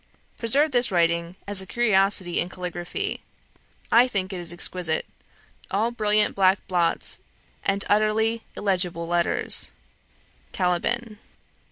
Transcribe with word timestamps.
Preserve 0.39 0.71
this 0.71 0.89
writing 0.91 1.35
as 1.45 1.61
a 1.61 1.67
curiosity 1.67 2.39
in 2.39 2.49
caligraphy 2.49 3.21
I 3.91 4.07
think 4.07 4.33
it 4.33 4.39
is 4.39 4.51
exquisite 4.51 5.05
all 5.69 5.91
brilliant 5.91 6.33
black 6.33 6.57
blots, 6.67 7.19
and 7.63 7.85
utterly 7.87 8.41
illegible 8.57 9.05
letters. 9.07 9.69
'CALIBAN.' 10.53 11.19